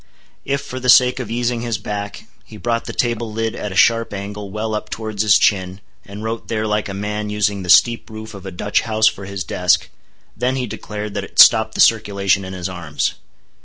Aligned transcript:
If, 0.45 0.61
for 0.61 0.79
the 0.79 0.89
sake 0.89 1.19
of 1.19 1.29
easing 1.29 1.61
his 1.61 1.77
back, 1.77 2.25
he 2.43 2.57
brought 2.57 2.85
the 2.85 2.91
table 2.91 3.31
lid 3.31 3.53
at 3.55 3.71
a 3.71 3.75
sharp 3.75 4.15
angle 4.15 4.49
well 4.49 4.73
up 4.73 4.89
towards 4.89 5.21
his 5.21 5.37
chin, 5.37 5.79
and 6.03 6.23
wrote 6.23 6.47
there 6.47 6.65
like 6.65 6.89
a 6.89 6.95
man 6.95 7.29
using 7.29 7.61
the 7.61 7.69
steep 7.69 8.09
roof 8.09 8.33
of 8.33 8.43
a 8.47 8.51
Dutch 8.51 8.81
house 8.81 9.05
for 9.05 9.25
his 9.25 9.43
desk:—then 9.43 10.55
he 10.55 10.65
declared 10.65 11.13
that 11.13 11.23
it 11.23 11.37
stopped 11.37 11.75
the 11.75 11.81
circulation 11.81 12.43
in 12.43 12.53
his 12.53 12.67
arms. 12.67 13.13